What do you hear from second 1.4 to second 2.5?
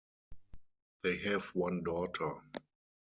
one daughter.